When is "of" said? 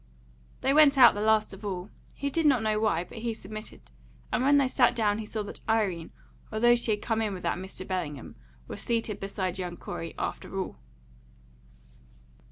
1.53-1.63